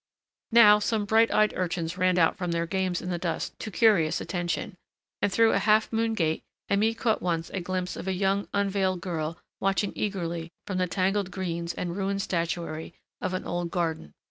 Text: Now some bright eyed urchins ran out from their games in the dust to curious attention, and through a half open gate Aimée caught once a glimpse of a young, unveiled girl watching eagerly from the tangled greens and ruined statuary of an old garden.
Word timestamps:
Now 0.51 0.79
some 0.79 1.05
bright 1.05 1.29
eyed 1.31 1.53
urchins 1.55 1.95
ran 1.95 2.17
out 2.17 2.35
from 2.35 2.53
their 2.53 2.65
games 2.65 3.03
in 3.03 3.11
the 3.11 3.19
dust 3.19 3.59
to 3.59 3.69
curious 3.69 4.19
attention, 4.19 4.73
and 5.21 5.31
through 5.31 5.51
a 5.51 5.59
half 5.59 5.93
open 5.93 6.15
gate 6.15 6.41
Aimée 6.71 6.97
caught 6.97 7.21
once 7.21 7.51
a 7.51 7.59
glimpse 7.61 7.95
of 7.95 8.07
a 8.07 8.13
young, 8.13 8.47
unveiled 8.51 9.01
girl 9.01 9.37
watching 9.59 9.93
eagerly 9.95 10.49
from 10.65 10.79
the 10.79 10.87
tangled 10.87 11.29
greens 11.29 11.75
and 11.75 11.95
ruined 11.95 12.23
statuary 12.23 12.95
of 13.21 13.35
an 13.35 13.45
old 13.45 13.69
garden. 13.69 14.15